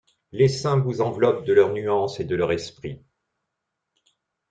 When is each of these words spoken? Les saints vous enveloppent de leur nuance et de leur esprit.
Les 0.31 0.47
saints 0.47 0.79
vous 0.79 0.99
enveloppent 1.01 1.45
de 1.45 1.53
leur 1.53 1.73
nuance 1.73 2.19
et 2.19 2.23
de 2.25 2.35
leur 2.35 2.51
esprit. 2.51 3.03